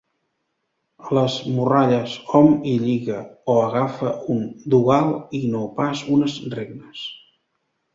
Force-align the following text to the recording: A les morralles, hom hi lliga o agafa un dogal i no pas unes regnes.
A 1.09 1.17
les 1.17 1.35
morralles, 1.57 2.15
hom 2.33 2.49
hi 2.71 2.75
lliga 2.87 3.19
o 3.53 3.61
agafa 3.69 4.17
un 4.39 4.43
dogal 4.77 5.15
i 5.45 5.47
no 5.57 5.67
pas 5.81 6.07
unes 6.19 6.45
regnes. 6.61 7.11